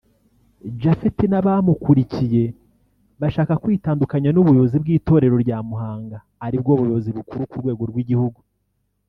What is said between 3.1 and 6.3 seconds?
bashaka kwitandukanya n’ubuyobozi bw’itorero rya Muhanga